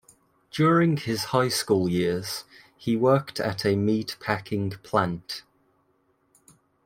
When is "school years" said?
1.49-2.43